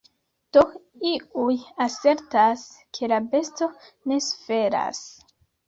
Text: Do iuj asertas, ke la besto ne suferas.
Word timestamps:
Do 0.55 0.61
iuj 1.09 1.57
asertas, 1.85 2.65
ke 2.99 3.13
la 3.13 3.21
besto 3.37 3.71
ne 4.13 4.21
suferas. 4.33 5.07